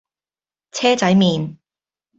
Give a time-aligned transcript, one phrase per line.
[0.71, 1.57] 車仔麪